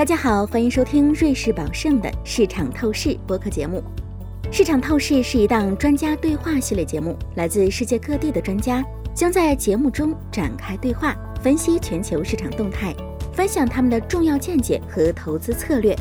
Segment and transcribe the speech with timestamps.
[0.00, 3.84] 大家好，欢迎收听瑞士宝盛的市场透视播客节目。
[4.50, 8.82] 市场透视是一档专家对话系列节目，来自世界各地的专家
[9.14, 12.94] 将在节目中展开对话，分析全球市场动态，
[13.34, 15.94] 分享他们的重要见解和投资策略。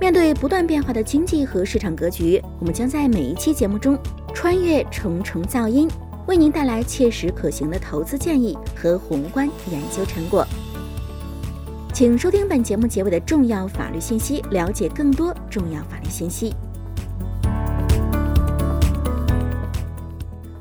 [0.00, 3.96] 面对不断变化的经济和市场格局，我们将在每一期节目中
[4.34, 5.88] 穿越重重噪音，
[6.26, 10.44] 为您带来切实可行的投资建议和宏观研究成果。
[11.98, 16.54] 请收听本节目结尾的重要法律信息，了解更多重要法律信息。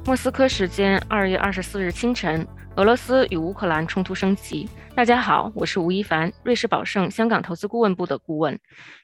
[0.06, 4.70] 莫斯科时间二月二十四日清晨，俄罗斯与乌克兰冲突升级。
[4.96, 8.58] 大家好，我是吴一凡，瑞士宝盛香港投资顾问部的顾问。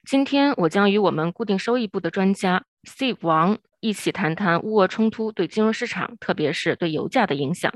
[0.10, 7.74] 今天我将与我们固定收益部的专家 Steve 王一起谈谈乌俄冲突对金融市场，特别是对油价的影响。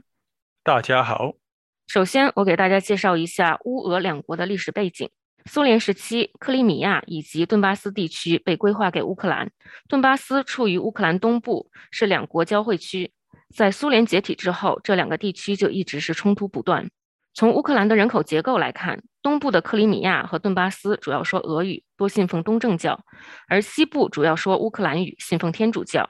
[0.63, 1.34] 大家好。
[1.88, 5.10] 首先，我给大家介绍一下乌俄两国的历史背景。
[5.46, 9.52] 苏联时期，克里米亚以及顿巴斯地区被归划给乌克兰。
[9.88, 13.14] 顿巴斯处于乌克兰东部，是两国交汇区。
[13.55, 16.90] 在苏联解体之后，这两个地区就一直是冲突不断。
[17.36, 22.98] 从乌克兰的人口结构来看，东部的克里米亚和顿巴斯主要说俄语，多信奉东正教；
[23.48, 26.10] 而西部主要说乌克兰语，信奉天主教。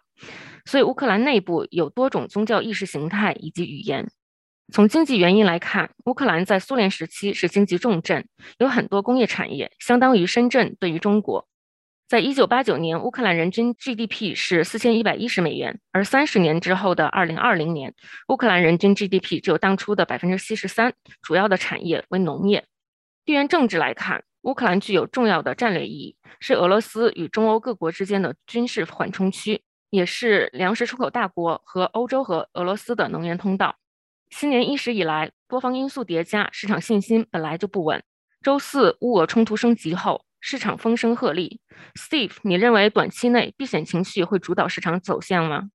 [0.65, 4.07] 所以，乌克兰内部有多种宗教意识形态以及语言。
[4.73, 8.27] 从经济原因来看，乌克兰在苏联时期是经济重镇，
[8.57, 11.47] 有很多工业产业，相当于深圳对于中国。
[12.07, 17.93] 在一九八九年，乌克兰人均 GDP 是四千一百一十美元，而三十年之后的二零二零年，
[18.27, 22.65] 乌克兰人均 GDP 只有当初的百分之七十三，主要的产业为农业。
[23.23, 33.75] 地缘政治来看，乌克兰具有重要的战略意义，是俄罗斯与中欧各国之间的军事缓冲区，也是粮食出口大国和欧洲和俄罗斯的能源通道。
[34.37, 38.03] 新年伊始以来，多方因素叠加，市场信心本来就不稳。
[38.43, 41.57] 周四乌俄冲突升级后，市场风声鹤唳。
[41.93, 45.69] Steve，你认为短期内避险情绪会主导市场走向吗？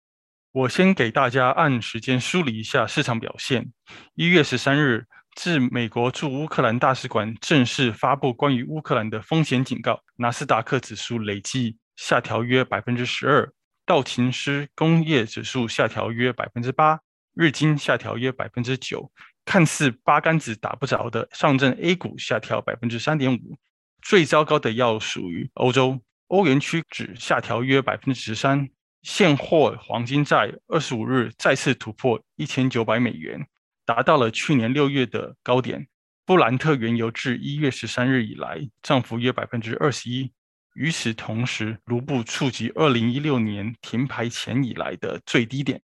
[0.52, 3.72] 我先给大家按时间梳理一下市场表现。
[4.14, 13.50] 一月十三日，自美国驻乌克兰大使馆正式发布关于乌克兰的风险警告，纳斯达克指数累计下调约百分之十二，
[13.86, 17.00] 道琼斯工业指数下调约百分之八。
[17.34, 19.10] 日经下调约百分之九，
[19.44, 23.58] 看似八竿子打不着的上证 A 股下调百分之三点五，
[24.02, 28.68] 最糟糕的要属于欧洲，欧元区指下调约百分之十三，
[29.02, 33.47] 现货黄金在二十五日再次突破一千九百美元，
[33.84, 35.88] 达到了去年六月的高点。
[36.26, 40.30] 布兰特原油自一月十三日以来涨幅约百分之二十一，
[40.74, 45.82] 与此同时，卢布触及二零一六年停牌前以来的最低点。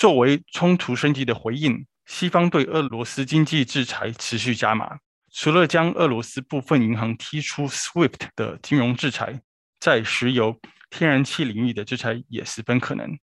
[0.00, 4.98] 作为冲突升级的回应，西方对俄罗斯经济制裁持续加码。
[5.30, 9.42] 除了将俄罗斯部分银行踢出 SWIFT 的金融制裁，
[9.78, 13.18] 在石油、天然气领域的制裁也十分可能。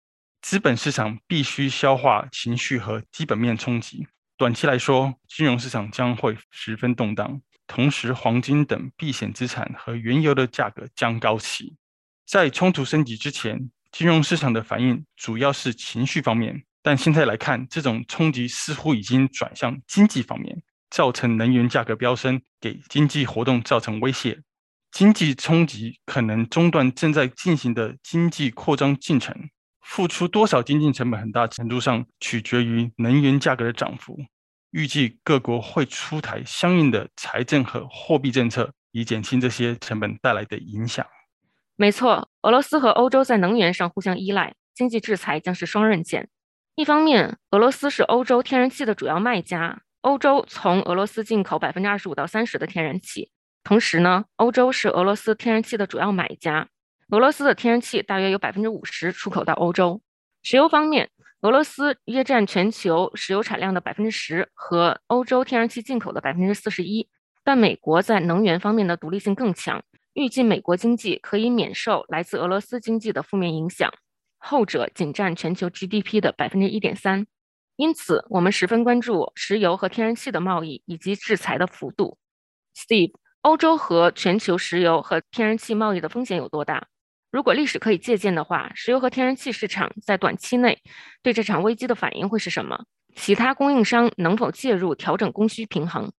[0.41, 4.07] 资本市场必须消化情绪和基本面冲击。
[4.35, 11.75] 短期来说，金融市场将会十分动荡，同时黄金等避险资产和原油的价格将高起。
[12.25, 13.69] 在冲突升级之前。
[13.93, 24.41] 金融市场的反应主要是情绪方面，但现在来看，这种冲击似乎已经转向经济方面，造成能源价格飙升，给经济活动造成威胁。
[24.91, 29.35] 经济冲击可能中断正在进行的经济扩张进程，
[29.81, 34.17] 付出多少经济成本，很大程度上取决于能源价格的涨幅。
[34.71, 41.05] 预计各国会出台相应的财政和货币政策，以减轻这些成本带来的影响。
[41.75, 46.29] 没错，俄罗斯和欧洲在能源上互相依赖，经济制裁将是双刃剑。
[46.75, 53.31] 一方面，俄罗斯是欧洲天然气的主要卖家，欧洲从俄罗斯进口百分之二十五到三十的天然气。
[53.63, 56.67] 同时呢，欧洲是俄罗斯天然气的主要买家，
[57.09, 60.01] 俄罗斯的天然气大约有百分之五十出口到欧洲。
[60.43, 61.09] 石油方面，
[61.41, 67.09] 俄罗斯约占全球石油产量的百分之十，和欧洲天然气进口的百分之四十一。
[67.43, 69.83] 但美国在能源方面的独立性更强。
[70.13, 73.91] 预计美国经济可以免受来自俄罗斯经济的负面影响，
[74.37, 77.25] 后者仅占全球 GDP 的百分之一点三。
[77.75, 82.19] 因此，我们十分关注石油和天然气的贸易以及制裁的幅度。
[82.75, 86.87] Steve，欧洲和全球石油和天然气贸易的风险有多大？
[87.31, 90.79] 如果历史可以借鉴的话，石油和天然气市场在短期内
[91.23, 92.85] 对这场危机的反应会是什么？
[93.15, 96.11] 其他供应商能否介入调整供需平衡？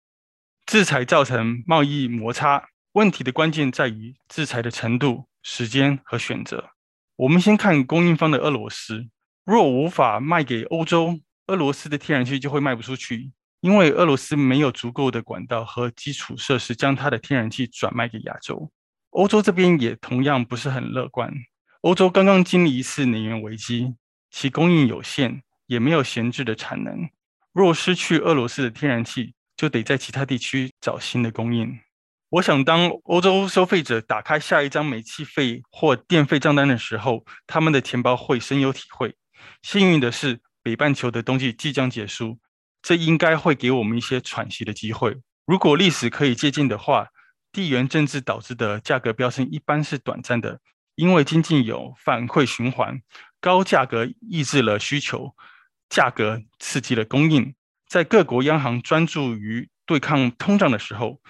[0.66, 2.70] 制裁造成贸易摩擦。
[2.94, 6.70] 问题的关键在于制裁的程度、时间和选择。
[7.16, 9.08] 我们先看供应方的俄罗斯，
[9.44, 13.32] 若无法卖给欧洲，俄罗斯的天然气就会卖不出去。
[13.62, 18.72] 因为俄罗斯没有足够的管道和基础设施将它的天然气转卖给亚洲。
[19.10, 21.34] 欧洲这边也同样不是很乐观。
[21.82, 23.96] 欧洲刚刚经历一次能源危机，
[24.30, 27.10] 其供应有限，也没有闲置的产能。
[27.54, 31.80] 若失去俄罗斯的天然气，就得在其他地区找新的供应。
[32.34, 39.16] 我想，当欧洲消费者打开下一张煤气费或电费账单的时候，他们的钱包会深有体会。
[39.62, 42.40] 幸运的是，北半球的冬季即将结束，
[42.82, 45.16] 这应该会给我们一些喘息的机会。
[45.46, 47.10] 如果历史可以借鉴的话，
[47.52, 50.60] 地缘政治导致的价格飙升一般是短暂的，
[50.96, 53.00] 因为经济有反馈循环，
[53.40, 55.36] 高价格抑制了需求，
[55.88, 57.54] 价格刺激了供应。
[57.88, 61.22] 在各国央行专注于对抗通胀的时候，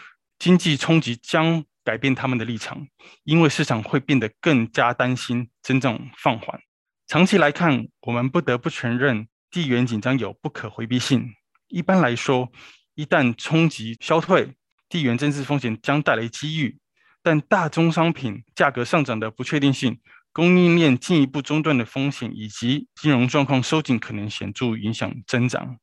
[0.43, 2.85] 经济冲击将改变他们的立场，
[3.23, 6.59] 因为市场会变得更加担心增长放缓。
[7.07, 11.33] 长期来看，我们不得不承认地缘紧张有不可回避性。
[11.69, 12.51] 一般来说，
[12.93, 14.53] 一旦冲击消退，
[14.89, 16.77] 地缘政治风险将带来机遇，
[17.21, 19.97] 但大宗商品价格上涨的不确定性、
[20.33, 25.77] 供应链进一步中断的风险以及金融状况收紧，可能显著影响增长。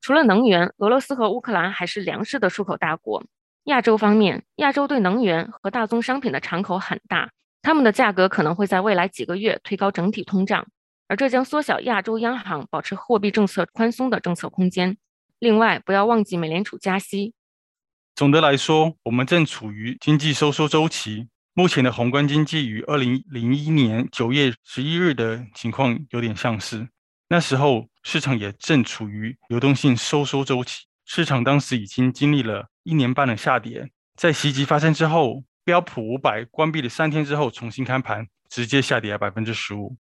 [0.00, 3.24] 除了能源，俄罗斯和乌克兰还是粮食的出口大国。
[3.66, 7.30] 亚洲方面，亚洲对能源和大宗商品的敞口很大，
[7.62, 10.68] 它们的价格可能会在未来几个月推高整体通胀，
[11.08, 14.96] 而这将缩小亚洲央行保持货币政策宽松的政策空间。
[15.40, 17.34] 另外，不要忘记美联储加息。
[18.14, 21.28] 总的来说，我们正处于经济收缩周期。
[21.52, 26.86] 目前的宏观经济与二零零一年九月十一日的情况有点相似。
[27.28, 33.90] 那时候市场也正处于流动性收缩周期，市场当时已经经历了一年半的下跌。
[34.14, 39.96] 在袭击发生之后，标普五百关闭了三天之后重新开盘，直接下跌了百分之十五。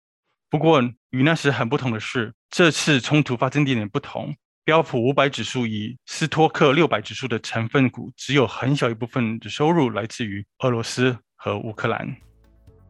[0.51, 0.79] 不过
[1.09, 12.15] 与那时很不同的是，这次冲突发生地点不同，标普五百指数以斯托克六百指数的成分股只有很小一部分的收入来自于俄罗斯和乌克兰。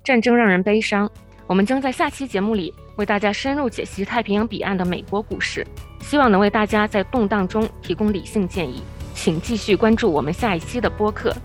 [0.04, 1.10] 战争让人悲伤。
[1.48, 5.66] 我们将在下期节目里为大家深入解析太平洋彼岸的美国股市，
[6.02, 8.84] 希望能为大家在动荡中提供理性建议。
[9.16, 11.36] 请继续关注我们下一期的播客。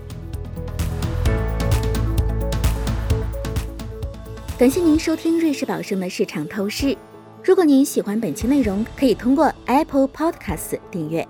[4.59, 6.95] 感谢您收听瑞士宝盛的市场透视。
[7.43, 11.27] 如果您喜欢本期内容，可以通过 Apple Podcast 订阅，